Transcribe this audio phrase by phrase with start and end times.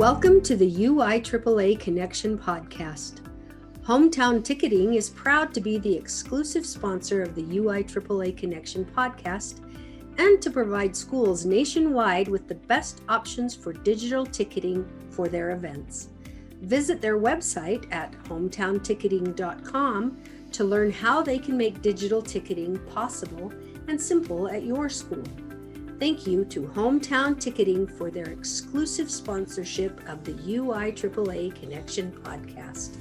[0.00, 3.20] Welcome to the UI AAA Connection podcast.
[3.82, 9.60] Hometown Ticketing is proud to be the exclusive sponsor of the UI AAA Connection podcast
[10.16, 16.08] and to provide schools nationwide with the best options for digital ticketing for their events.
[16.62, 20.18] Visit their website at hometownticketing.com
[20.52, 23.52] to learn how they can make digital ticketing possible
[23.86, 25.22] and simple at your school.
[26.00, 32.96] Thank you to Hometown Ticketing for their exclusive sponsorship of the UI AAA Connection podcast.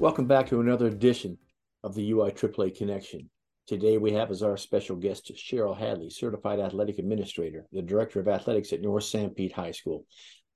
[0.00, 1.38] Welcome back to another edition
[1.84, 3.30] of the UI AAA Connection.
[3.68, 8.26] Today we have as our special guest Cheryl Hadley, Certified Athletic Administrator, the Director of
[8.26, 10.04] Athletics at North Sanpete High School.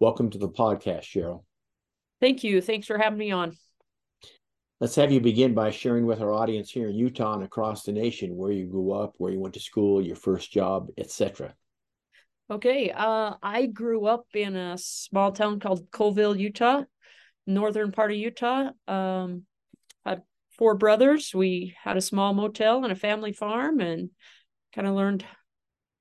[0.00, 1.44] Welcome to the podcast, Cheryl.
[2.20, 2.60] Thank you.
[2.60, 3.56] Thanks for having me on.
[4.80, 7.92] Let's have you begin by sharing with our audience here in Utah and across the
[7.92, 11.54] nation where you grew up, where you went to school, your first job, etc.
[12.50, 16.84] Okay, uh, I grew up in a small town called Coalville, Utah,
[17.46, 18.70] northern part of Utah.
[18.88, 19.42] Um,
[20.06, 20.22] had
[20.56, 21.34] four brothers.
[21.34, 24.08] We had a small motel and a family farm, and
[24.74, 25.26] kind of learned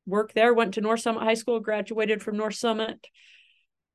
[0.06, 0.54] work there.
[0.54, 3.08] Went to North Summit High School, graduated from North Summit,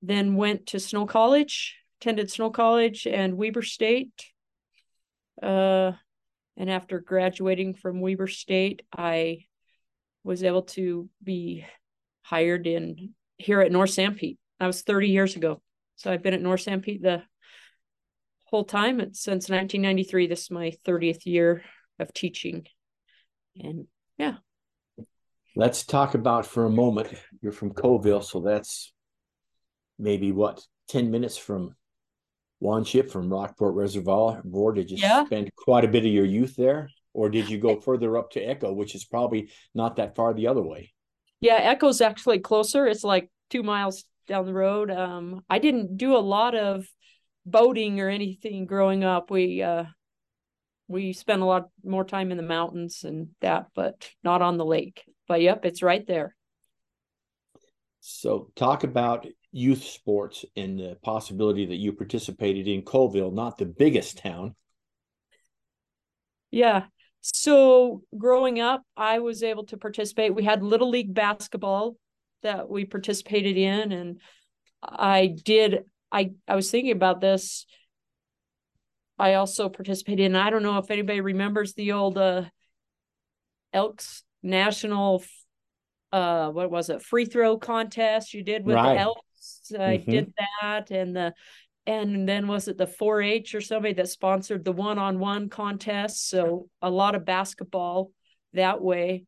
[0.03, 4.34] then went to Snow College, attended Snow College and Weber State
[5.43, 5.93] uh,
[6.57, 9.45] and after graduating from Weber State, I
[10.23, 11.65] was able to be
[12.23, 14.39] hired in here at North Sanpete.
[14.61, 15.61] That was 30 years ago.
[15.97, 17.23] So I've been at North Sanpete the
[18.45, 20.27] whole time since 1993.
[20.27, 21.63] This is my 30th year
[21.99, 22.67] of teaching.
[23.57, 24.37] And yeah.
[25.57, 27.09] Let's talk about for a moment.
[27.41, 28.93] You're from Coalville, so that's
[29.99, 31.77] maybe what 10 minutes from
[32.63, 34.43] Wanship from Rockport Reservoir.
[34.75, 35.25] Did you yeah.
[35.27, 36.89] spend quite a bit of your youth there?
[37.13, 40.49] Or did you go further up to Echo, which is probably not that far the
[40.49, 40.93] other way?
[41.41, 42.87] Yeah, Echo's actually closer.
[42.87, 44.91] It's like two miles down the road.
[44.91, 46.87] Um, I didn't do a lot of
[47.47, 49.31] boating or anything growing up.
[49.31, 49.85] We uh,
[50.89, 54.65] we spent a lot more time in the mountains and that, but not on the
[54.65, 55.05] lake.
[55.29, 56.35] But yep, it's right there.
[58.01, 63.65] So talk about youth sports and the possibility that you participated in Coalville, not the
[63.65, 64.57] biggest town.
[66.51, 66.87] Yeah.
[67.21, 70.35] So growing up, I was able to participate.
[70.35, 71.97] We had little league basketball
[72.43, 74.21] that we participated in, and
[74.83, 75.85] I did.
[76.11, 77.65] I I was thinking about this.
[79.19, 80.37] I also participated in.
[80.37, 82.43] I don't know if anybody remembers the old uh,
[83.73, 85.25] Elks National.
[86.13, 87.03] Uh, what was it?
[87.03, 88.95] Free throw contest you did with right.
[88.95, 89.24] the Elks
[89.73, 90.11] I mm-hmm.
[90.11, 91.35] did that, and the
[91.87, 96.31] and then was it the 4-H or somebody that sponsored the one-on-one contest?
[96.31, 98.11] So a lot of basketball
[98.55, 99.25] that way,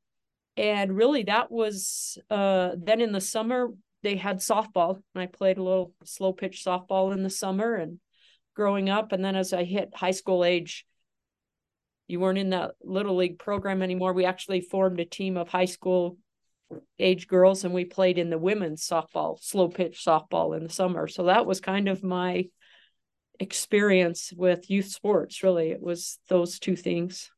[0.56, 3.68] and really that was uh, then in the summer
[4.02, 7.98] they had softball, and I played a little slow pitch softball in the summer and
[8.54, 10.86] growing up, and then as I hit high school age.
[12.08, 14.12] You weren't in that little league program anymore.
[14.12, 16.18] We actually formed a team of high school
[16.98, 21.06] age girls and we played in the women's softball slow pitch softball in the summer.
[21.06, 22.46] So that was kind of my
[23.38, 25.70] experience with youth sports really.
[25.70, 27.30] It was those two things.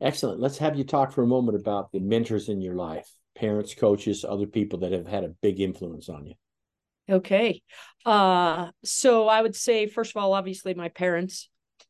[0.00, 0.40] Excellent.
[0.40, 4.26] Let's have you talk for a moment about the mentors in your life parents coaches
[4.28, 6.34] other people that have had a big influence on you.
[7.08, 7.62] Okay.
[8.04, 11.48] Uh so i would say first of all obviously my parents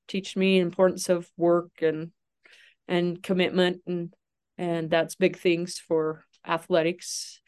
[0.08, 2.12] teach me importance of work and
[2.86, 4.14] and commitment and
[4.62, 7.41] and that's big things for athletics.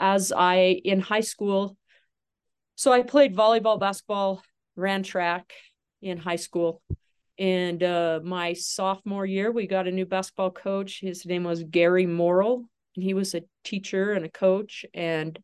[0.00, 1.76] As I in high school,
[2.74, 4.42] so I played volleyball, basketball,
[4.74, 5.52] ran track
[6.02, 6.82] in high school.
[7.38, 10.98] And uh, my sophomore year, we got a new basketball coach.
[11.00, 14.84] His name was Gary Morrill, and he was a teacher and a coach.
[14.92, 15.38] And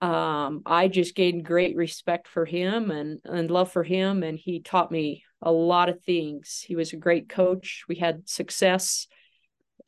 [0.00, 4.24] um, I just gained great respect for him and, and love for him.
[4.24, 6.64] And he taught me a lot of things.
[6.66, 7.84] He was a great coach.
[7.88, 9.06] We had success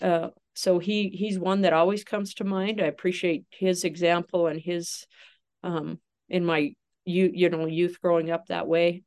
[0.02, 2.80] uh, so he he's one that always comes to mind.
[2.80, 5.06] I appreciate his example and his
[5.62, 9.02] um, in my you you know youth growing up that way.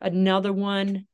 [0.00, 1.06] Another one,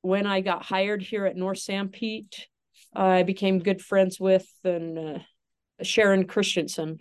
[0.00, 2.46] when I got hired here at North Sanpete,
[2.94, 5.18] I became good friends with and uh,
[5.82, 7.00] Sharon Christensen,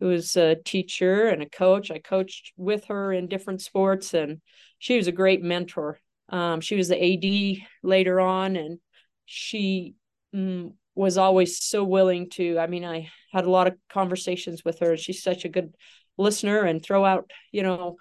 [0.00, 1.90] who was a teacher and a coach.
[1.90, 4.40] I coached with her in different sports, and
[4.78, 6.00] she was a great mentor.
[6.30, 8.78] Um, she was the AD later on, and
[9.26, 9.94] she
[10.34, 12.58] mm, was always so willing to.
[12.58, 14.96] I mean, I had a lot of conversations with her.
[14.96, 15.74] She's such a good
[16.18, 17.96] listener and throw out, you know,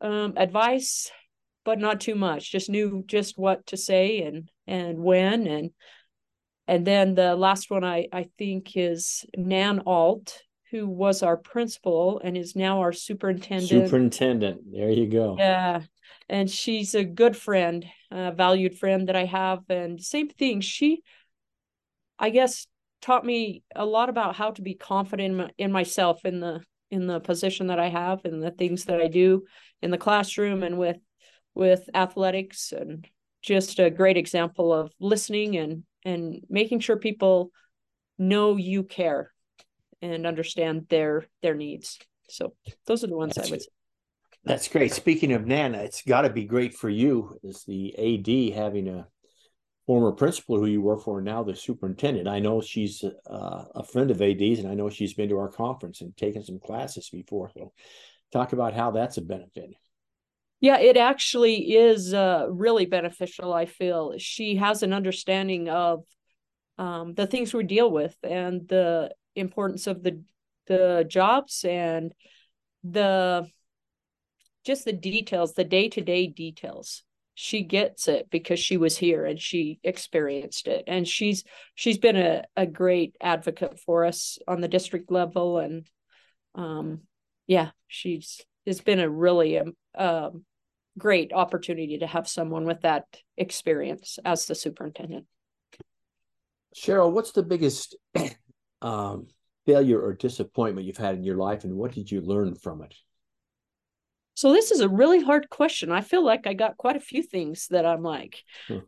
[0.00, 1.10] um, advice,
[1.64, 2.50] but not too much.
[2.50, 5.70] Just knew just what to say and and when and
[6.68, 10.42] and then the last one I, I think is Nan Ault,
[10.72, 13.68] who was our principal and is now our superintendent.
[13.68, 14.72] Superintendent.
[14.72, 15.36] There you go.
[15.38, 15.82] Yeah.
[16.28, 19.60] And she's a good friend, a valued friend that I have.
[19.68, 21.02] And same thing, she,
[22.18, 22.66] I guess,
[23.00, 26.60] taught me a lot about how to be confident in, in myself in the
[26.90, 29.42] in the position that I have and the things that I do
[29.82, 30.98] in the classroom and with
[31.54, 33.06] with athletics and
[33.42, 37.50] just a great example of listening and and making sure people
[38.18, 39.32] know you care
[40.00, 41.98] and understand their their needs.
[42.28, 42.54] So
[42.86, 43.68] those are the ones that's, I would say.
[44.46, 44.92] That's great.
[44.92, 49.08] Speaking of Nana, it's got to be great for you as the AD having a
[49.88, 52.28] former principal who you work for now the superintendent.
[52.28, 55.50] I know she's uh, a friend of AD's, and I know she's been to our
[55.50, 57.50] conference and taken some classes before.
[57.54, 57.72] So,
[58.32, 59.70] talk about how that's a benefit.
[60.60, 63.52] Yeah, it actually is uh, really beneficial.
[63.52, 66.04] I feel she has an understanding of
[66.78, 70.22] um, the things we deal with and the importance of the
[70.68, 72.12] the jobs and
[72.82, 73.48] the
[74.66, 77.02] just the details, the day to day details.
[77.34, 82.16] She gets it because she was here and she experienced it, and she's she's been
[82.16, 85.88] a a great advocate for us on the district level, and
[86.54, 87.02] um,
[87.46, 90.44] yeah, she's it's been a really um, um,
[90.98, 93.04] great opportunity to have someone with that
[93.36, 95.26] experience as the superintendent.
[96.74, 97.96] Cheryl, what's the biggest
[98.82, 99.28] um,
[99.66, 102.94] failure or disappointment you've had in your life, and what did you learn from it?
[104.36, 105.90] So this is a really hard question.
[105.90, 108.80] I feel like I got quite a few things that I'm like, huh,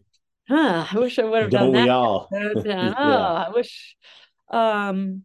[0.47, 1.89] huh I wish I would have Don't done that.
[1.89, 2.29] All?
[2.33, 2.95] uh, yeah.
[2.99, 3.97] oh, I wish.
[4.51, 5.25] Um,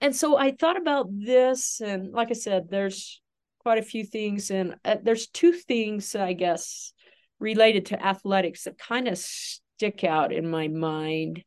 [0.00, 3.20] and so I thought about this, and like I said, there's
[3.58, 6.92] quite a few things, and uh, there's two things I guess
[7.40, 11.42] related to athletics that kind of stick out in my mind.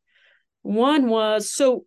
[0.62, 1.86] One was so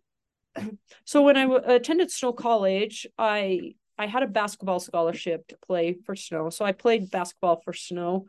[1.05, 5.97] so when I w- attended Snow College, I I had a basketball scholarship to play
[6.05, 6.49] for Snow.
[6.49, 8.25] So I played basketball for Snow.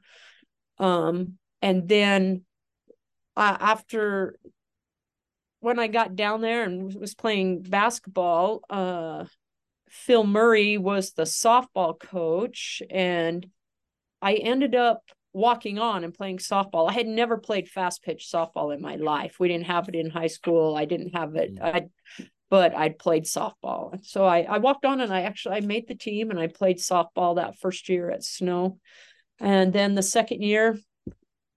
[0.79, 2.45] Um, and then
[3.37, 4.39] uh, after
[5.61, 9.25] when I got down there and was playing basketball, uh,
[9.89, 13.47] Phil Murray was the softball coach, and
[14.21, 15.03] I ended up
[15.33, 16.91] walking on and playing softball.
[16.91, 19.41] I had never played fast pitch softball in my life.
[19.41, 20.77] We didn't have it in high school.
[20.77, 21.57] I didn't have it.
[21.57, 21.63] Mm.
[21.63, 23.99] I but I'd played softball.
[24.07, 26.79] So I, I walked on and I actually I made the team and I played
[26.79, 28.79] softball that first year at Snow.
[29.41, 30.79] And then the second year,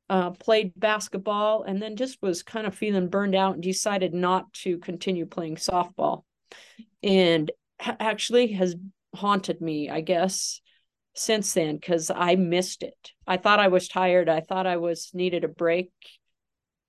[0.09, 4.51] uh, played basketball and then just was kind of feeling burned out and decided not
[4.53, 6.23] to continue playing softball.
[7.03, 8.75] And actually has
[9.13, 10.61] haunted me, I guess,
[11.13, 13.11] since then because I missed it.
[13.27, 14.29] I thought I was tired.
[14.29, 15.91] I thought I was needed a break.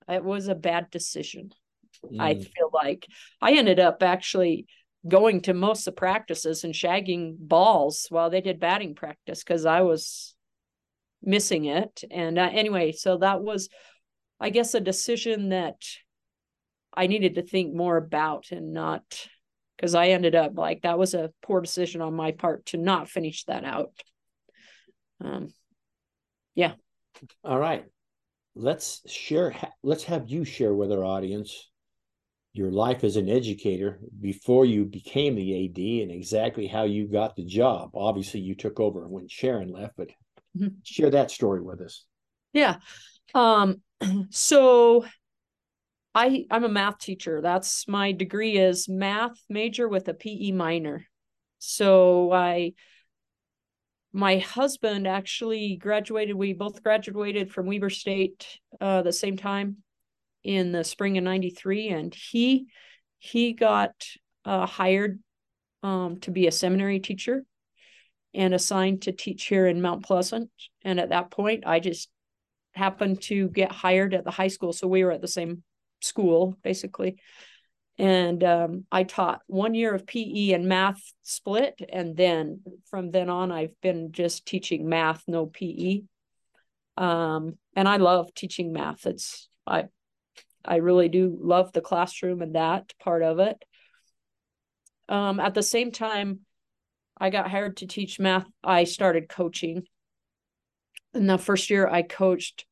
[0.07, 1.51] It was a bad decision.
[2.05, 2.19] Mm.
[2.19, 3.07] I feel like
[3.41, 4.67] I ended up actually
[5.07, 9.65] going to most of the practices and shagging balls while they did batting practice because
[9.65, 10.35] I was
[11.21, 12.03] missing it.
[12.11, 13.69] And uh, anyway, so that was,
[14.39, 15.81] I guess, a decision that
[16.93, 19.03] I needed to think more about and not
[19.77, 23.09] because I ended up like that was a poor decision on my part to not
[23.09, 23.91] finish that out.
[25.23, 25.53] Um,
[26.55, 26.73] yeah.
[27.43, 27.85] All right.
[28.55, 29.55] Let's share.
[29.83, 31.68] Let's have you share with our audience
[32.59, 37.37] your life as an educator before you became the AD and exactly how you got
[37.37, 37.91] the job.
[37.95, 40.09] Obviously, you took over when Sharon left, but
[40.55, 40.75] mm-hmm.
[40.83, 42.03] share that story with us.
[42.51, 42.75] Yeah.
[43.33, 43.81] Um,
[44.29, 45.05] so
[46.13, 47.39] I I'm a math teacher.
[47.41, 51.05] That's my degree is math major with a PE minor.
[51.59, 52.73] So I
[54.11, 59.77] my husband actually graduated we both graduated from Weber State uh the same time
[60.43, 62.67] in the spring of 93 and he
[63.17, 63.91] he got
[64.45, 65.19] uh, hired
[65.83, 67.43] um, to be a seminary teacher
[68.33, 70.49] and assigned to teach here in Mount Pleasant
[70.83, 72.09] and at that point I just
[72.73, 75.63] happened to get hired at the high school so we were at the same
[76.01, 77.17] school basically
[77.99, 83.29] and um, I taught one year of PE and math split, and then from then
[83.29, 86.03] on, I've been just teaching math, no PE.
[86.95, 89.05] Um, and I love teaching math.
[89.05, 89.89] It's I
[90.65, 93.63] I really do love the classroom and that part of it.
[95.07, 96.41] Um, at the same time,
[97.17, 98.45] I got hired to teach math.
[98.63, 99.83] I started coaching.
[101.13, 102.65] In the first year, I coached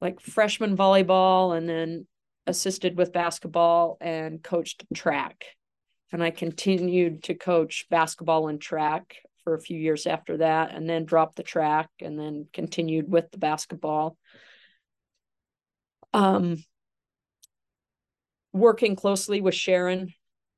[0.00, 2.06] like freshman volleyball and then
[2.46, 5.44] assisted with basketball and coached track.
[6.12, 10.88] And I continued to coach basketball and track for a few years after that, and
[10.88, 14.16] then dropped the track and then continued with the basketball.
[16.12, 16.64] Um,
[18.58, 20.12] working closely with Sharon.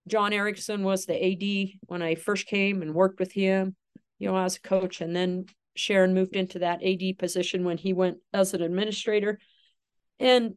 [0.07, 3.77] John Erickson was the AD when I first came and worked with him,
[4.19, 5.01] you know, as a coach.
[5.01, 9.39] And then Sharon moved into that AD position when he went as an administrator
[10.19, 10.55] and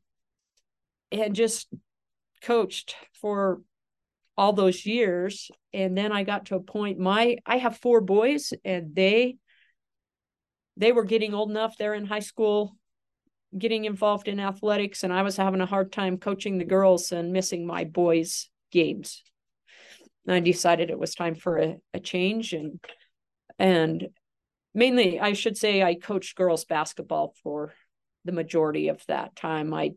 [1.12, 1.68] and just
[2.42, 3.62] coached for
[4.38, 8.54] all those years and then i got to a point my i have four boys
[8.64, 9.36] and they
[10.78, 12.76] they were getting old enough they're in high school
[13.58, 17.34] getting involved in athletics and i was having a hard time coaching the girls and
[17.34, 19.24] missing my boys games.
[20.26, 22.80] And i decided it was time for a, a change and
[23.60, 24.08] and
[24.74, 27.74] mainly i should say i coached girls basketball for
[28.24, 29.74] the majority of that time.
[29.74, 29.92] I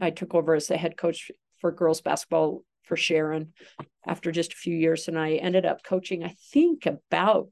[0.00, 3.52] i took over as the head coach for girls basketball for sharon
[4.06, 7.48] after just a few years and i ended up coaching i think about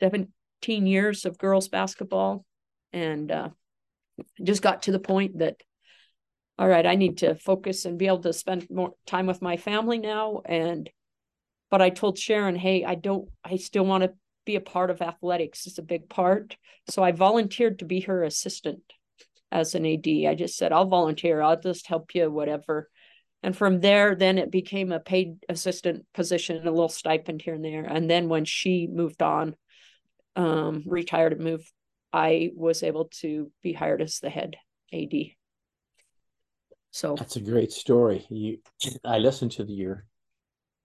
[0.00, 2.44] 17 years of girls basketball
[2.94, 3.48] and uh,
[4.42, 5.56] just got to the point that
[6.58, 9.56] all right i need to focus and be able to spend more time with my
[9.56, 10.40] family now.
[10.44, 10.88] And
[11.70, 14.12] but i told sharon hey i don't i still want to
[14.46, 15.66] be a part of athletics.
[15.66, 16.56] It's a big part.
[16.88, 18.82] So i volunteered to be her assistant
[19.50, 21.42] as an ad i just said i'll volunteer.
[21.42, 22.88] I'll just help you whatever.
[23.42, 27.64] And from there then it became a paid assistant position a little stipend here and
[27.64, 27.84] there.
[27.84, 29.56] And then when she moved on
[30.36, 31.70] um, retired and moved
[32.14, 34.56] i was able to be hired as the head
[34.92, 35.14] ad
[36.90, 38.58] so that's a great story you
[39.04, 40.06] i listened to the, your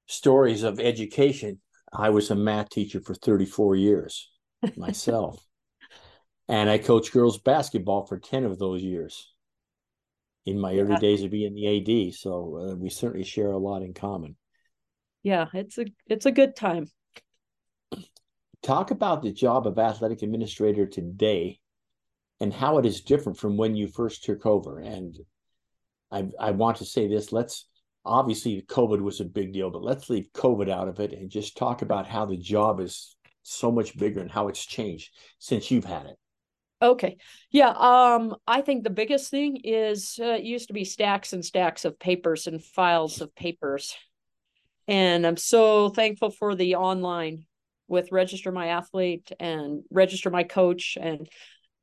[0.08, 1.60] stories of education
[1.92, 4.30] I was a math teacher for 34 years
[4.76, 5.44] myself.
[6.48, 9.34] and I coached girls basketball for 10 of those years
[10.46, 11.00] in my early yeah.
[11.00, 12.14] days of being the AD.
[12.16, 14.36] So uh, we certainly share a lot in common.
[15.24, 16.88] Yeah, it's a it's a good time.
[18.62, 21.60] Talk about the job of athletic administrator today
[22.40, 24.80] and how it is different from when you first took over.
[24.80, 25.18] And
[26.12, 27.68] I I want to say this, let's
[28.06, 31.58] obviously COVID was a big deal, but let's leave COVID out of it and just
[31.58, 35.86] talk about how the job is so much bigger and how it's changed since you've
[35.86, 36.18] had it.
[36.82, 37.18] Okay.
[37.52, 37.70] Yeah.
[37.72, 41.84] Um, I think the biggest thing is uh, it used to be stacks and stacks
[41.84, 43.96] of papers and files of papers.
[44.88, 47.46] And I'm so thankful for the online
[47.90, 50.98] with register my athlete and register my coach.
[51.00, 51.28] And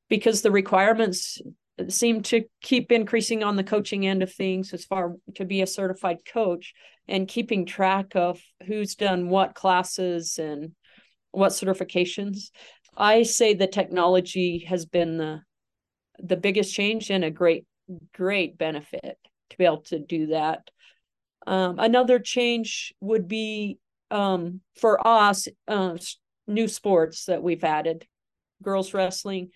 [0.09, 1.41] because the requirements
[1.89, 5.67] seem to keep increasing on the coaching end of things as far to be a
[5.67, 6.73] certified coach
[7.07, 10.71] and keeping track of who's done what classes and
[11.29, 12.49] what certifications
[12.97, 15.39] i say the technology has been the
[16.17, 17.65] the biggest change and a great
[18.13, 19.17] great benefit
[19.49, 20.69] to be able to do that.
[21.45, 23.79] Um, another change would be
[24.11, 25.97] um, for us uh,
[26.47, 28.05] new sports that we've added.
[28.61, 29.49] Girls wrestling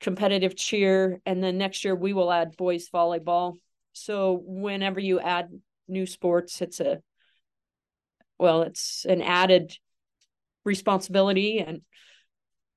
[0.00, 3.56] competitive cheer and then next year we will add boys volleyball.
[3.92, 5.50] So whenever you add
[5.88, 7.00] new sports it's a
[8.38, 9.76] well it's an added
[10.64, 11.82] responsibility and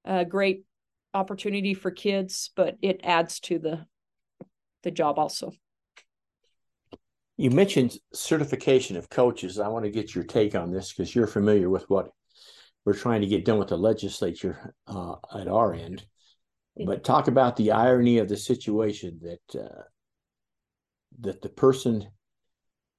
[0.04, 0.64] a great
[1.14, 3.86] opportunity for kids but it adds to the
[4.82, 5.54] the job also
[7.38, 11.28] you mentioned certification of coaches i want to get your take on this because you're
[11.28, 12.10] familiar with what
[12.86, 16.06] we're trying to get done with the legislature uh, at our end
[16.86, 19.84] but talk about the irony of the situation that uh,
[21.20, 22.08] that the person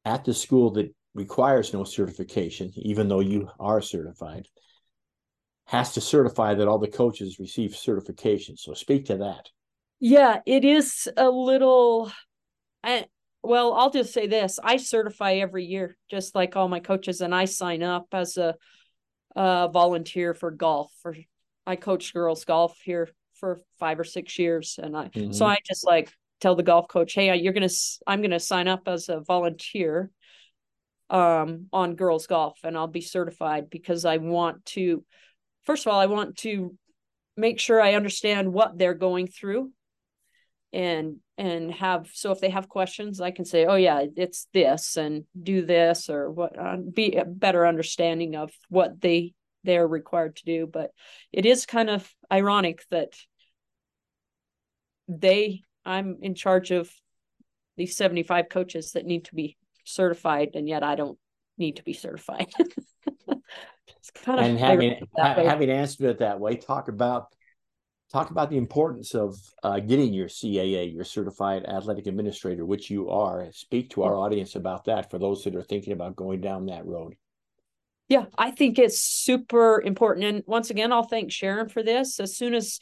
[0.04, 4.48] at the school that requires no certification, even though you are certified,
[5.66, 8.56] has to certify that all the coaches receive certification.
[8.56, 9.48] So speak to that.
[10.00, 12.12] Yeah, it is a little.
[12.82, 13.06] I,
[13.44, 17.34] well, I'll just say this: I certify every year, just like all my coaches, and
[17.34, 18.54] I sign up as a,
[19.36, 20.92] a volunteer for golf.
[21.02, 21.16] For
[21.66, 25.32] I coach girls golf here for five or six years and i mm-hmm.
[25.32, 26.10] so i just like
[26.40, 27.68] tell the golf coach hey you're gonna
[28.06, 30.10] i'm gonna sign up as a volunteer
[31.10, 35.04] um on girls golf and i'll be certified because i want to
[35.64, 36.76] first of all i want to
[37.36, 39.70] make sure i understand what they're going through
[40.74, 44.96] and and have so if they have questions i can say oh yeah it's this
[44.96, 49.32] and do this or what uh, be a better understanding of what they
[49.64, 50.68] they're required to do.
[50.70, 50.92] But
[51.32, 53.14] it is kind of ironic that
[55.06, 56.90] they i'm in charge of
[57.76, 61.18] these 75 coaches that need to be certified and yet i don't
[61.58, 62.50] need to be certified.
[63.98, 67.28] It's kind of and having ha- having answered it that way talk about
[68.14, 73.10] talk about the importance of uh, getting your caa your certified athletic administrator which you
[73.10, 76.66] are speak to our audience about that for those that are thinking about going down
[76.66, 77.14] that road
[78.08, 82.36] yeah i think it's super important and once again i'll thank sharon for this as
[82.36, 82.78] soon as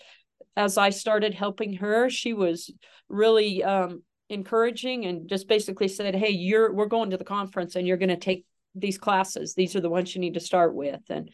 [0.56, 2.70] as I started helping her, she was
[3.08, 7.86] really um, encouraging and just basically said, "Hey, you're we're going to the conference and
[7.86, 9.54] you're going to take these classes.
[9.54, 11.30] These are the ones you need to start with." And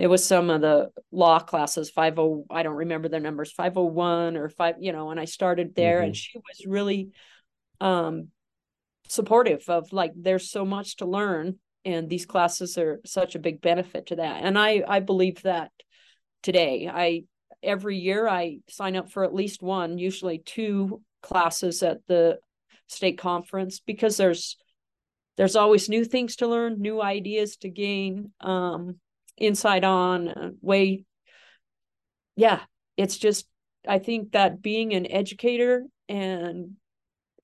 [0.00, 4.48] it was some of the law classes, 50 I don't remember the numbers, 501 or
[4.48, 6.06] 5, you know, and I started there mm-hmm.
[6.06, 7.10] and she was really
[7.82, 8.28] um
[9.08, 13.60] supportive of like there's so much to learn and these classes are such a big
[13.60, 14.42] benefit to that.
[14.42, 15.70] And I I believe that
[16.42, 16.88] today.
[16.90, 17.24] I
[17.62, 22.38] every year I sign up for at least one, usually two classes at the
[22.86, 24.56] state conference because there's
[25.36, 28.96] there's always new things to learn, new ideas to gain, um,
[29.40, 31.04] inside on uh, way.
[32.36, 32.60] Yeah,
[32.96, 33.46] it's just
[33.88, 36.72] I think that being an educator and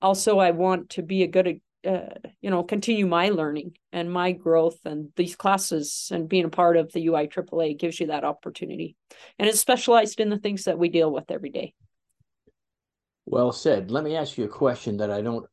[0.01, 2.09] also I want to be a good uh,
[2.41, 6.77] you know continue my learning and my growth and these classes and being a part
[6.77, 8.95] of the UI AAA gives you that opportunity
[9.39, 11.73] and it's specialized in the things that we deal with every day.
[13.25, 13.91] Well said.
[13.91, 15.45] Let me ask you a question that I don't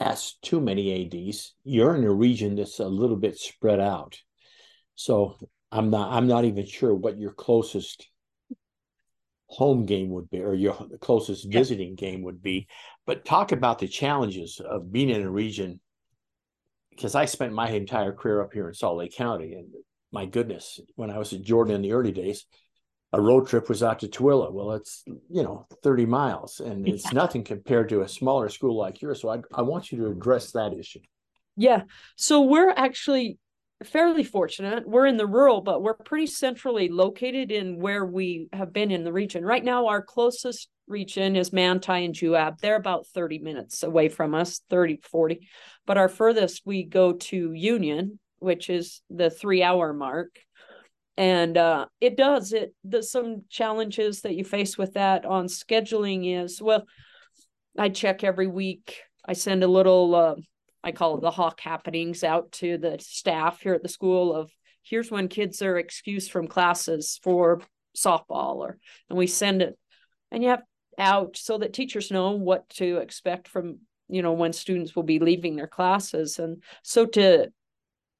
[0.00, 1.54] ask too many ADs.
[1.62, 4.18] You're in a region that's a little bit spread out.
[4.94, 5.38] So
[5.72, 8.08] I'm not I'm not even sure what your closest
[9.46, 11.58] home game would be or your closest yeah.
[11.58, 12.68] visiting game would be.
[13.06, 15.80] But talk about the challenges of being in a region
[16.90, 19.68] because I spent my entire career up here in Salt Lake County and
[20.12, 22.44] my goodness, when I was at Jordan in the early days,
[23.14, 24.52] a road trip was out to Tooele.
[24.52, 27.12] Well, it's you know 30 miles, and it's yeah.
[27.12, 29.20] nothing compared to a smaller school like yours.
[29.22, 30.18] So I I want you to mm-hmm.
[30.18, 31.00] address that issue.
[31.56, 31.82] Yeah.
[32.16, 33.38] So we're actually
[33.84, 34.88] fairly fortunate.
[34.88, 39.04] We're in the rural, but we're pretty centrally located in where we have been in
[39.04, 39.44] the region.
[39.44, 42.58] Right now, our closest region is Manti and Juab.
[42.58, 45.48] They're about 30 minutes away from us, 30, 40.
[45.86, 50.38] But our furthest, we go to Union, which is the three hour mark
[51.16, 56.42] and uh, it does it the some challenges that you face with that on scheduling
[56.42, 56.84] is well
[57.78, 60.34] i check every week i send a little uh,
[60.82, 64.50] i call the hawk happenings out to the staff here at the school of
[64.82, 67.60] here's when kids are excused from classes for
[67.96, 69.78] softball or and we send it
[70.30, 70.62] and you have
[70.98, 75.18] out so that teachers know what to expect from you know when students will be
[75.18, 77.48] leaving their classes and so to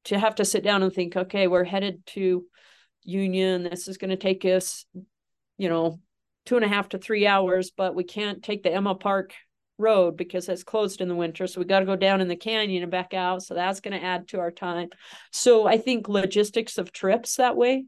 [0.05, 2.45] to have to sit down and think okay we're headed to
[3.05, 3.65] union.
[3.65, 4.85] This is going to take us,
[5.59, 6.01] you know,
[6.47, 9.35] two and a half to three hours, but we can't take the Emma Park
[9.83, 11.47] road because it's closed in the winter.
[11.47, 13.43] So we got to go down in the canyon and back out.
[13.43, 14.89] So that's going to add to our time.
[15.31, 17.85] So I think logistics of trips that way,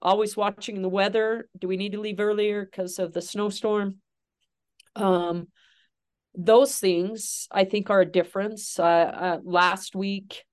[0.00, 1.48] always watching the weather.
[1.58, 3.96] Do we need to leave earlier because of the snowstorm?
[4.96, 5.48] Um,
[6.34, 8.78] those things I think are a difference.
[8.78, 10.44] Uh, uh, last week,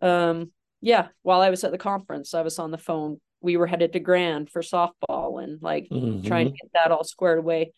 [0.00, 3.66] um, yeah, while I was at the conference, I was on the phone we were
[3.66, 6.26] headed to Grand for softball and like mm-hmm.
[6.26, 7.72] trying to get that all squared away.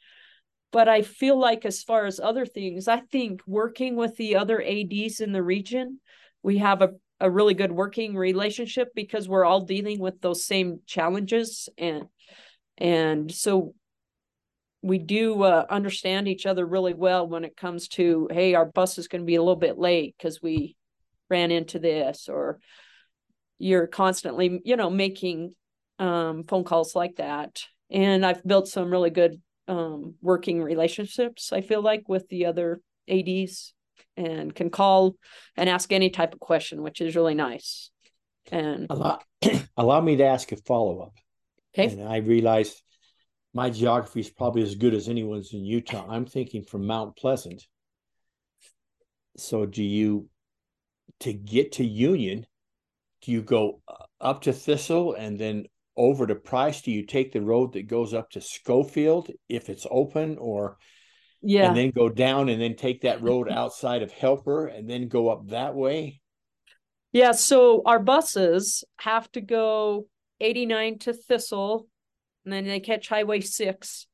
[0.75, 4.61] But I feel like as far as other things, I think working with the other
[4.61, 6.01] ADs in the region,
[6.43, 10.81] we have a, a really good working relationship because we're all dealing with those same
[10.85, 12.07] challenges and
[12.77, 13.73] and so
[14.83, 18.99] we do uh, understand each other really well when it comes to hey our bus
[18.99, 20.75] is going to be a little bit late because we
[21.31, 22.59] ran into this or
[23.61, 25.53] you're constantly you know making
[26.01, 27.63] um, phone calls like that.
[27.91, 32.81] And i've built some really good um, working relationships i feel like with the other
[33.09, 33.74] ads
[34.16, 35.16] and can call
[35.57, 37.90] and ask any type of question which is really nice.
[38.53, 39.20] And allow,
[39.77, 41.14] allow me to ask a follow-up.
[41.77, 41.92] Okay.
[41.92, 42.83] And i realize
[43.53, 46.07] my geography is probably as good as anyone's in utah.
[46.09, 47.64] I'm thinking from mount pleasant.
[49.37, 50.29] So do you
[51.20, 52.46] to get to union
[53.22, 55.66] do you go uh, up to Thistle and then
[55.97, 56.83] over to Price?
[56.83, 60.77] Do you take the road that goes up to Scofield if it's open, or
[61.43, 65.09] yeah, and then go down and then take that road outside of Helper and then
[65.09, 66.21] go up that way?
[67.13, 70.07] Yeah, so our buses have to go
[70.41, 71.87] 89 to Thistle,
[72.45, 74.07] and then they catch Highway 6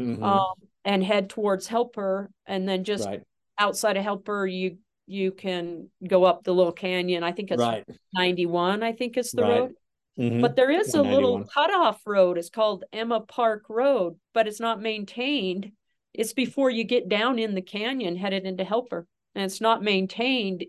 [0.00, 0.22] mm-hmm.
[0.22, 3.22] um, and head towards Helper, and then just right.
[3.58, 7.22] outside of Helper, you you can go up the little canyon.
[7.22, 7.84] I think it's right.
[8.12, 9.60] 91, I think is the right.
[9.60, 9.72] road.
[10.18, 10.40] Mm-hmm.
[10.40, 12.38] But there is a little cutoff road.
[12.38, 15.72] It's called Emma Park Road, but it's not maintained.
[16.12, 19.06] It's before you get down in the canyon headed into Helper.
[19.34, 20.64] And it's not maintained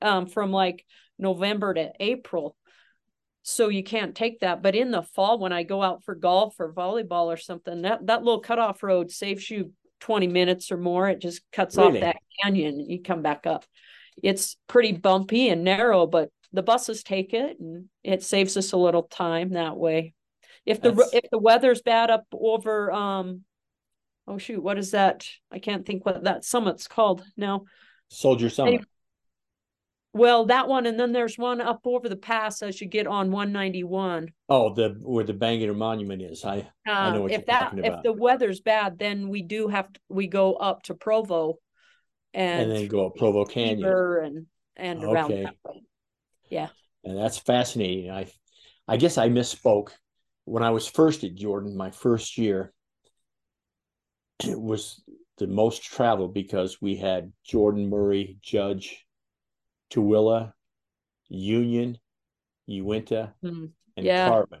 [0.00, 0.86] um, from like
[1.18, 2.56] November to April.
[3.42, 4.62] So you can't take that.
[4.62, 8.06] But in the fall, when I go out for golf or volleyball or something, that,
[8.06, 11.08] that little cutoff road saves you 20 minutes or more.
[11.08, 11.98] It just cuts really?
[11.98, 13.66] off that canyon and you come back up.
[14.22, 18.76] It's pretty bumpy and narrow, but the buses take it and it saves us a
[18.76, 20.14] little time that way.
[20.64, 21.12] If the That's...
[21.12, 23.42] if the weather's bad up over um
[24.26, 25.26] oh shoot, what is that?
[25.50, 27.64] I can't think what that summit's called now.
[28.08, 28.84] Soldier Summit.
[30.12, 33.32] well, that one, and then there's one up over the pass as you get on
[33.32, 34.28] 191.
[34.48, 36.44] Oh, the where the bangor Monument is.
[36.44, 39.92] I, uh, I know what if that if the weather's bad, then we do have
[39.92, 41.58] to we go up to Provo
[42.32, 43.84] and, and then go up Provo Canyon
[44.24, 45.12] and and okay.
[45.12, 45.82] around that way.
[46.54, 46.68] Yeah.
[47.02, 48.10] And that's fascinating.
[48.10, 48.30] I
[48.86, 49.90] I guess I misspoke.
[50.44, 52.72] When I was first at Jordan, my first year,
[54.44, 55.02] it was
[55.38, 59.04] the most travel because we had Jordan Murray, Judge,
[59.90, 60.52] Tooele,
[61.28, 61.98] Union,
[62.66, 63.66] Uintah, mm-hmm.
[63.96, 64.28] and yeah.
[64.28, 64.60] Carbon.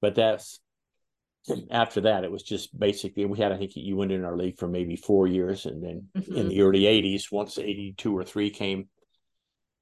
[0.00, 0.60] But that's
[1.70, 4.58] after that, it was just basically we had I think you went in our league
[4.58, 6.36] for maybe four years, and then mm-hmm.
[6.36, 8.88] in the early '80s, once '82 or three came,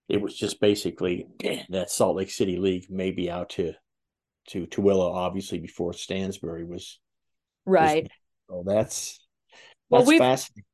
[0.08, 1.26] it was just basically
[1.68, 3.74] that Salt Lake City league, maybe out to
[4.48, 7.00] to Tooele, obviously before Stansbury was
[7.64, 8.04] right.
[8.04, 8.10] Was,
[8.50, 9.20] oh, that's
[9.90, 10.64] well, that's we've, fascinating.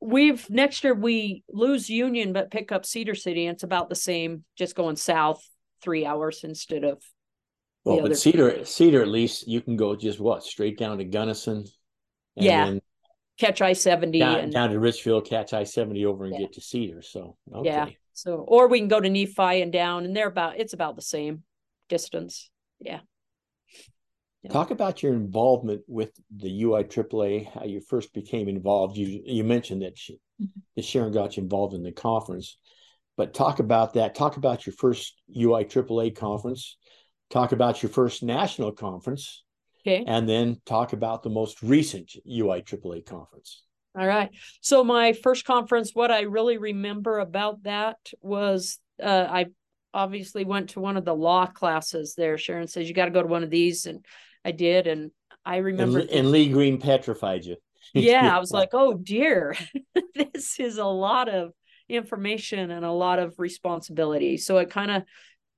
[0.00, 3.94] We've next year we lose Union but pick up Cedar City, and it's about the
[3.94, 5.42] same, just going south
[5.82, 7.02] three hours instead of
[7.84, 11.66] well, but Cedar, Cedar, at least you can go just what straight down to Gunnison.
[12.36, 12.74] yeah.
[13.38, 16.40] catch I seventy down, and down to Richfield, catch I seventy over and yeah.
[16.40, 17.02] get to Cedar.
[17.02, 17.68] So okay.
[17.68, 20.96] yeah, so or we can go to Nephi and down, and they're about it's about
[20.96, 21.42] the same
[21.88, 22.50] distance.
[22.80, 23.00] Yeah.
[24.42, 24.50] yeah.
[24.50, 27.52] Talk about your involvement with the UI AAA.
[27.52, 28.96] How you first became involved.
[28.96, 30.60] You you mentioned that, she, mm-hmm.
[30.76, 32.58] that Sharon got you involved in the conference,
[33.16, 34.14] but talk about that.
[34.14, 36.76] Talk about your first UI AAA conference
[37.32, 39.42] talk about your first national conference,
[39.80, 43.64] okay, and then talk about the most recent UI AAA conference.
[43.94, 44.30] All right.
[44.60, 49.46] So my first conference, what I really remember about that was uh, I
[49.92, 52.38] obviously went to one of the law classes there.
[52.38, 54.04] Sharon says you got to go to one of these, and
[54.44, 55.10] I did, and
[55.44, 56.00] I remember.
[56.00, 57.56] And, and Lee Green petrified you.
[57.94, 59.56] yeah, I was like, oh dear,
[60.14, 61.52] this is a lot of
[61.88, 64.38] information and a lot of responsibility.
[64.38, 65.02] So it kind of,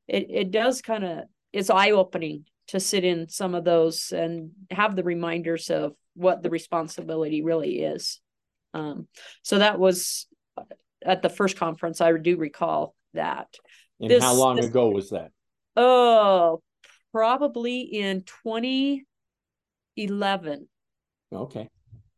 [0.09, 4.51] it it does kind of it's eye opening to sit in some of those and
[4.71, 8.21] have the reminders of what the responsibility really is.
[8.75, 9.09] Um,
[9.43, 10.27] so that was
[11.05, 12.01] at the first conference.
[12.01, 13.49] I do recall that.
[14.01, 15.31] And this, how long this, ago was that?
[15.77, 16.61] Oh,
[17.13, 20.69] probably in 2011.
[21.33, 21.69] Okay.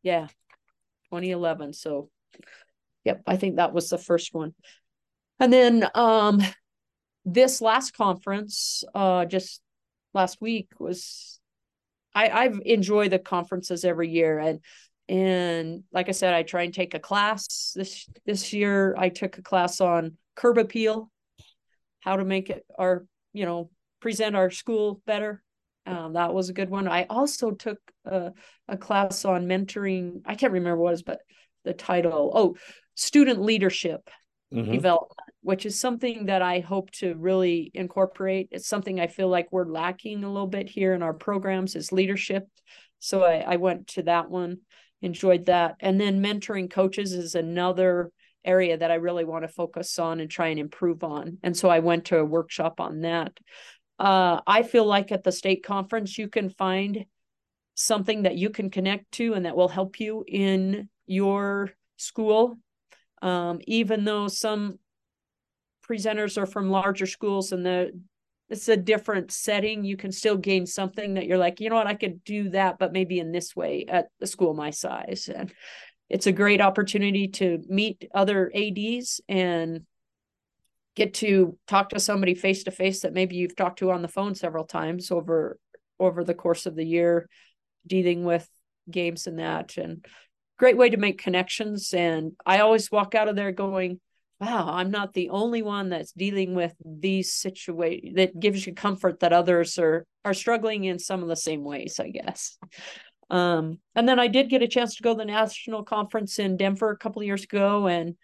[0.03, 0.29] Yeah,
[1.11, 1.75] 2011.
[1.75, 2.09] So,
[3.05, 4.55] yep, I think that was the first one.
[5.39, 6.41] And then um,
[7.25, 9.61] this last conference, uh, just
[10.15, 11.39] last week was
[12.15, 14.61] I, I've enjoyed the conferences every year and
[15.09, 17.73] and like I said, I try and take a class.
[17.75, 21.11] This this year I took a class on curb appeal,
[22.01, 25.43] how to make it our, you know, present our school better.
[25.87, 26.89] Um, that was a good one.
[26.89, 28.33] I also took a,
[28.67, 30.23] a class on mentoring.
[30.27, 31.21] I can't remember what is, but
[31.65, 32.33] the title.
[32.35, 32.57] Oh,
[32.95, 34.09] student leadership
[34.53, 34.73] mm-hmm.
[34.73, 38.49] development which is something that I hope to really incorporate.
[38.51, 41.93] It's something I feel like we're lacking a little bit here in our programs is
[41.93, 42.49] leadership.
[42.99, 44.63] So I, I went to that one,
[45.03, 45.77] enjoyed that.
[45.81, 48.11] And then mentoring coaches is another
[48.45, 51.39] area that I really want to focus on and try and improve on.
[51.43, 53.37] And so I went to a workshop on that.
[53.99, 57.07] Uh, I feel like at the state conference, you can find
[57.75, 62.59] something that you can connect to and that will help you in your school.
[63.23, 64.79] Um, even though some
[65.89, 67.93] presenters are from larger schools and the
[68.49, 71.87] it's a different setting you can still gain something that you're like you know what?
[71.87, 75.29] I could do that but maybe in this way at a school my size.
[75.35, 75.53] And
[76.09, 79.83] it's a great opportunity to meet other ads and
[80.95, 84.09] get to talk to somebody face to face that maybe you've talked to on the
[84.09, 85.59] phone several times over
[85.99, 87.29] over the course of the year
[87.87, 88.49] dealing with
[88.91, 90.07] games and that and
[90.59, 91.93] great way to make connections.
[91.93, 94.01] And i always walk out of there going
[94.41, 99.21] wow, I'm not the only one that's dealing with these situations that gives you comfort
[99.21, 102.59] that others are are struggling in some of the same ways, I guess.
[103.31, 106.57] Um, and then I did get a chance to go to the national conference in
[106.57, 108.15] Denver a couple of years ago, and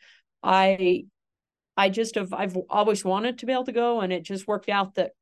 [0.42, 1.06] I
[1.76, 4.68] I just have I've always wanted to be able to go, and it just worked
[4.68, 5.12] out that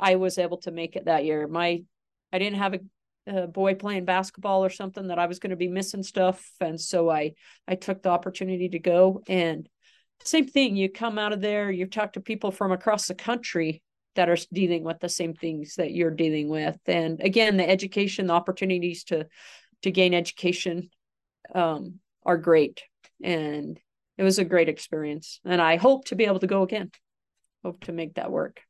[0.00, 1.46] I was able to make it that year.
[1.46, 1.84] My
[2.32, 2.80] I didn't have a
[3.26, 6.78] a boy playing basketball or something that I was going to be missing stuff and
[6.78, 7.32] so I
[7.66, 9.66] I took the opportunity to go and
[10.24, 10.76] same thing.
[10.76, 13.82] You come out of there you talk to people from across the country
[14.16, 16.78] that are dealing with the same things that you're dealing with.
[16.86, 19.26] And again the education the opportunities to
[19.82, 20.90] to gain education
[21.54, 22.82] um, are great.
[23.22, 23.78] And
[24.16, 25.40] it was a great experience.
[25.44, 26.90] And i hope to be able to go again.
[27.64, 28.60] Hope to make that work.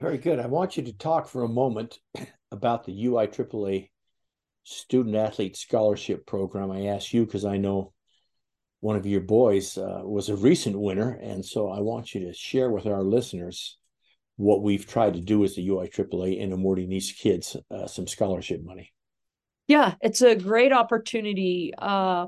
[0.00, 0.40] Very good.
[0.40, 1.98] I want you to talk for a moment
[2.50, 3.88] about the ui aaa
[4.64, 6.70] student athlete scholarship program.
[6.70, 7.92] I ask you because I know
[8.82, 12.34] one of your boys uh, was a recent winner, and so I want you to
[12.34, 13.78] share with our listeners
[14.34, 18.60] what we've tried to do as the UIAAA in awarding these kids uh, some scholarship
[18.64, 18.92] money.
[19.68, 21.72] Yeah, it's a great opportunity.
[21.78, 22.26] Uh,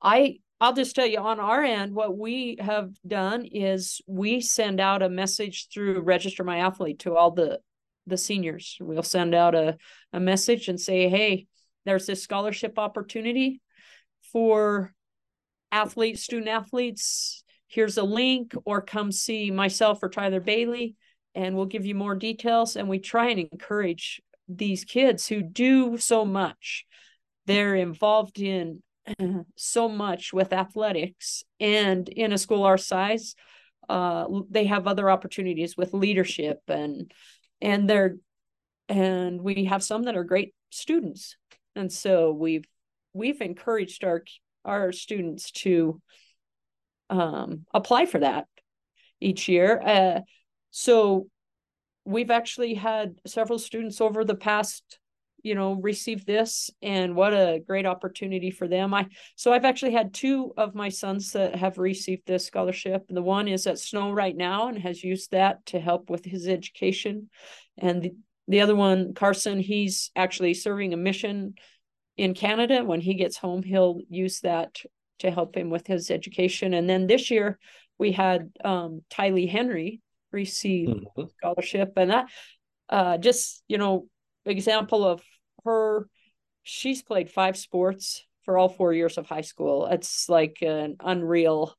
[0.00, 4.80] I I'll just tell you on our end, what we have done is we send
[4.80, 7.60] out a message through Register My Athlete to all the
[8.06, 8.78] the seniors.
[8.80, 9.76] We'll send out a,
[10.14, 11.48] a message and say, hey,
[11.84, 13.60] there's this scholarship opportunity
[14.32, 14.94] for
[15.72, 17.42] athletes, student athletes.
[17.66, 20.94] Here's a link, or come see myself or Tyler Bailey,
[21.34, 22.76] and we'll give you more details.
[22.76, 26.84] And we try and encourage these kids who do so much.
[27.46, 28.82] They're involved in
[29.56, 33.34] so much with athletics, and in a school our size,
[33.88, 37.12] uh, they have other opportunities with leadership and
[37.60, 38.16] and they're
[38.88, 41.36] and we have some that are great students
[41.74, 42.64] and so we've
[43.12, 44.22] we've encouraged our
[44.64, 46.00] our students to
[47.10, 48.46] um, apply for that
[49.20, 49.80] each year.
[49.84, 50.20] Uh,
[50.70, 51.26] so
[52.04, 54.98] we've actually had several students over the past
[55.42, 58.94] you know receive this and what a great opportunity for them.
[58.94, 63.04] I so i've actually had two of my sons that have received this scholarship.
[63.08, 66.24] And the one is at snow right now and has used that to help with
[66.24, 67.28] his education.
[67.76, 68.12] And the,
[68.48, 71.54] the other one carson he's actually serving a mission
[72.16, 72.84] in canada.
[72.84, 74.78] When he gets home he'll use that
[75.20, 76.74] to help him with his education.
[76.74, 77.58] And then this year
[77.98, 81.24] we had um tylee henry receive mm-hmm.
[81.38, 81.92] scholarship.
[81.96, 82.26] And that
[82.88, 84.06] uh just you know
[84.44, 85.22] example of
[85.64, 86.08] her
[86.62, 89.86] she's played five sports for all four years of high school.
[89.86, 91.76] It's like an unreal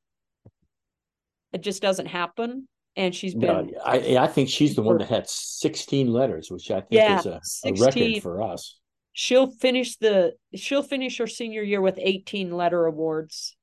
[1.54, 2.68] it just doesn't happen.
[2.96, 6.70] And she's been no, I, I think she's the one that had 16 letters which
[6.70, 8.78] i think yeah, is a, a record for us
[9.14, 13.56] she'll finish the she'll finish her senior year with 18 letter awards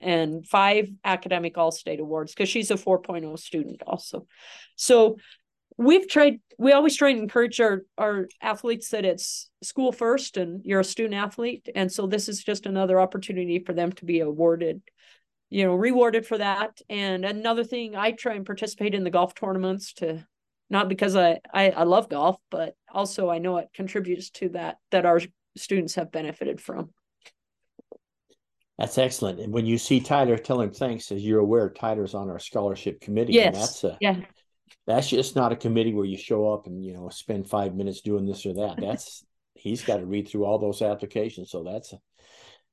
[0.00, 4.26] and five academic all state awards because she's a 4.0 student also.
[4.76, 5.16] So
[5.76, 10.64] we've tried we always try and encourage our our athletes that it's school first and
[10.64, 11.68] you're a student athlete.
[11.74, 14.80] And so this is just another opportunity for them to be awarded
[15.50, 16.80] you know rewarded for that.
[16.88, 20.24] And another thing i try and participate in the golf tournaments to
[20.74, 24.76] not because i i, I love golf but also i know it contributes to that
[24.90, 25.20] that our
[25.56, 26.90] students have benefited from
[28.78, 32.28] that's excellent and when you see tyler tell him thanks as you're aware tyler's on
[32.28, 34.16] our scholarship committee yes that's a yeah
[34.86, 38.00] that's just not a committee where you show up and you know spend five minutes
[38.00, 38.76] doing this or that.
[38.80, 41.50] That's he's got to read through all those applications.
[41.50, 41.98] So that's a,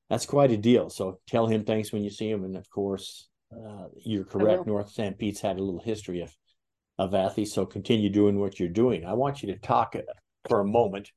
[0.10, 0.90] that's quite a deal.
[0.90, 2.44] So tell him thanks when you see him.
[2.44, 4.68] And of course, uh, you're correct.
[4.68, 6.36] North Sanpete's had a little history of
[7.02, 7.54] of athletes.
[7.54, 9.06] So continue doing what you're doing.
[9.06, 10.02] I want you to talk uh,
[10.48, 11.12] for a moment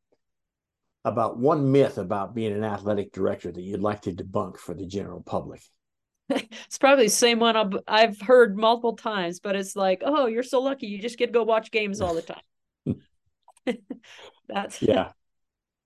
[1.04, 4.86] about one myth about being an athletic director that you'd like to debunk for the
[4.86, 5.60] general public.
[6.30, 10.42] it's probably the same one I've, I've heard multiple times, but it's like, oh, you're
[10.42, 10.86] so lucky.
[10.86, 12.22] You just get to go watch games all the
[13.66, 13.76] time.
[14.48, 15.10] That's yeah,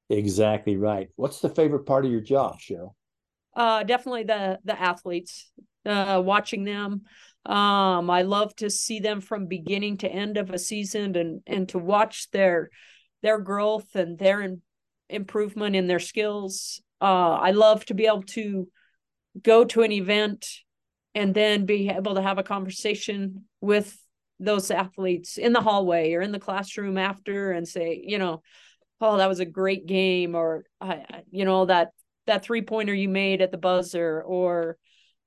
[0.08, 1.08] exactly right.
[1.16, 2.94] What's the favorite part of your job, Cheryl?
[3.58, 5.50] Uh, definitely the the athletes.
[5.84, 7.02] Uh, watching them.
[7.46, 11.68] Um, I love to see them from beginning to end of a season and and
[11.70, 12.68] to watch their
[13.22, 14.60] their growth and their in,
[15.08, 16.82] improvement in their skills.
[17.00, 18.68] Uh, I love to be able to
[19.40, 20.46] go to an event
[21.14, 23.96] and then be able to have a conversation with
[24.38, 28.42] those athletes in the hallway or in the classroom after and say you know
[29.00, 30.64] oh that was a great game or
[31.30, 31.88] you know that
[32.28, 34.78] that three pointer you made at the buzzer or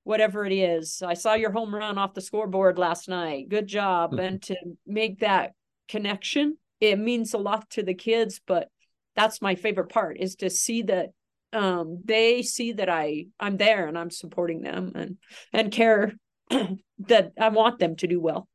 [0.03, 4.11] whatever it is i saw your home run off the scoreboard last night good job
[4.11, 4.19] mm-hmm.
[4.21, 4.55] and to
[4.87, 5.51] make that
[5.87, 8.69] connection it means a lot to the kids but
[9.15, 11.09] that's my favorite part is to see that
[11.53, 15.17] um, they see that I I'm there and I'm supporting them and
[15.51, 16.13] and care
[16.49, 18.47] that I want them to do well.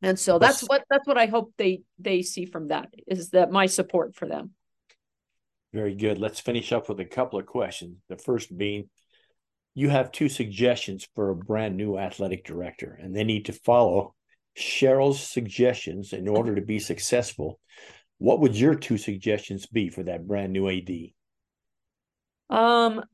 [0.00, 3.50] And so that's what that's what I hope they they see from that is that
[3.50, 4.52] my support for them.
[5.72, 6.18] Very good.
[6.18, 7.98] Let's finish up with a couple of questions.
[8.08, 8.88] The first being
[9.74, 14.14] you have two suggestions for a brand new athletic director and they need to follow
[14.56, 17.60] Cheryl's suggestions in order to be successful.
[18.18, 20.90] What would your two suggestions be for that brand new AD?
[22.50, 23.04] Um,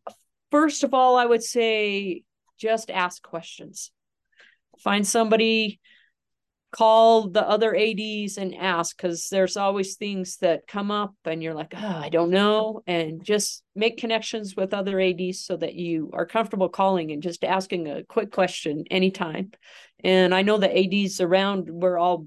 [0.51, 2.23] first of all, I would say
[2.59, 3.91] just ask questions.
[4.79, 5.81] Find somebody,
[6.75, 11.55] call the other ADs and ask because there's always things that come up and you're
[11.55, 12.83] like, oh, I don't know.
[12.85, 17.45] And just make connections with other ADs so that you are comfortable calling and just
[17.45, 19.53] asking a quick question anytime.
[20.03, 22.27] And I know the ADs around, we're all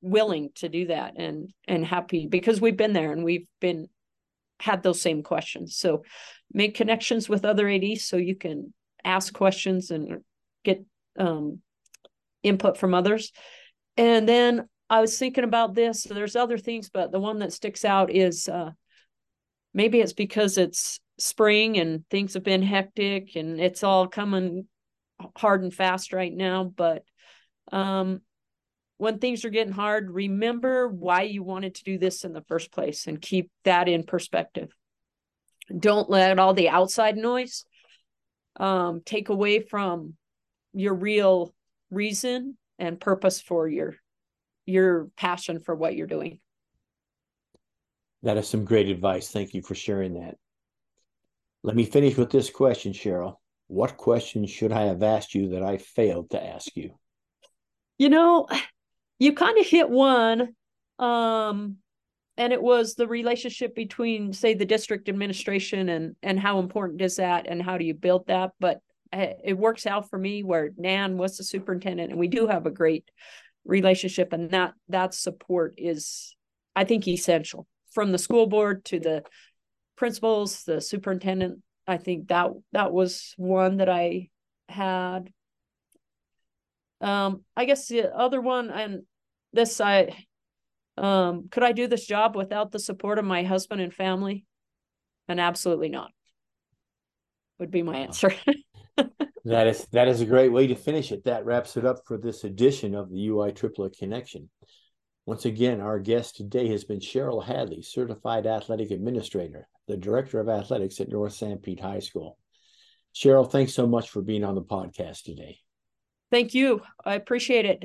[0.00, 3.88] willing to do that and and happy because we've been there and we've been
[4.60, 5.76] had those same questions.
[5.76, 6.04] So
[6.52, 8.72] make connections with other ADs so you can
[9.04, 10.22] ask questions and
[10.64, 10.84] get
[11.18, 11.62] um,
[12.46, 13.32] input from others.
[13.96, 16.04] And then I was thinking about this.
[16.04, 18.70] There's other things, but the one that sticks out is uh,
[19.74, 24.66] maybe it's because it's spring and things have been hectic and it's all coming
[25.36, 26.64] hard and fast right now.
[26.64, 27.02] But
[27.72, 28.20] um,
[28.98, 32.70] when things are getting hard, remember why you wanted to do this in the first
[32.70, 34.70] place and keep that in perspective.
[35.76, 37.64] Don't let all the outside noise
[38.58, 40.14] um, take away from
[40.72, 41.52] your real
[41.90, 43.96] reason and purpose for your
[44.66, 46.40] your passion for what you're doing.
[48.22, 49.28] That is some great advice.
[49.28, 50.36] Thank you for sharing that.
[51.62, 53.36] Let me finish with this question, Cheryl.
[53.68, 56.94] What question should I have asked you that I failed to ask you?
[57.98, 58.46] You know,
[59.18, 60.54] you kind of hit one
[60.98, 61.76] um
[62.38, 67.16] and it was the relationship between say the district administration and and how important is
[67.16, 68.80] that and how do you build that but
[69.12, 72.70] it works out for me where nan was the superintendent and we do have a
[72.70, 73.10] great
[73.64, 76.36] relationship and that that support is
[76.74, 77.66] i think essential.
[77.92, 79.24] From the school board to the
[79.96, 84.28] principals the superintendent i think that that was one that i
[84.68, 85.30] had.
[87.00, 89.02] Um i guess the other one and
[89.52, 90.14] this i
[90.98, 94.44] um could i do this job without the support of my husband and family?
[95.28, 96.10] And absolutely not
[97.58, 98.32] would be my answer
[99.44, 102.16] that is that is a great way to finish it that wraps it up for
[102.16, 104.48] this edition of the UIAAA connection
[105.24, 110.48] once again our guest today has been cheryl hadley certified athletic administrator the director of
[110.48, 112.38] athletics at north sanpete high school
[113.14, 115.58] cheryl thanks so much for being on the podcast today
[116.30, 117.84] thank you i appreciate it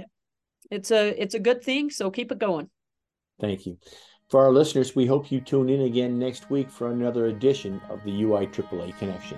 [0.71, 1.89] it's a it's a good thing.
[1.89, 2.69] So keep it going.
[3.39, 3.77] Thank you.
[4.29, 8.01] For our listeners, we hope you tune in again next week for another edition of
[8.05, 9.37] the UIAAA Connection.